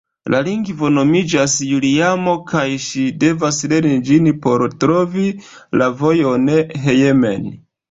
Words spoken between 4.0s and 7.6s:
ĝin por trovi la vojon hejmen.